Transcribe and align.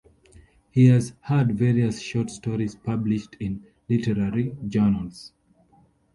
He 0.71 0.87
has 0.87 1.13
had 1.21 1.55
various 1.55 2.01
short 2.01 2.31
stories 2.31 2.73
published 2.73 3.35
in 3.39 3.67
literary 3.87 4.57
journals. 4.67 5.31